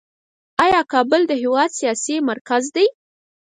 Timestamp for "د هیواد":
1.27-1.69